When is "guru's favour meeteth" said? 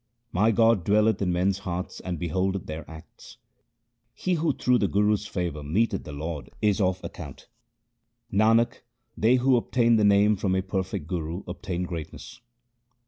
4.87-6.05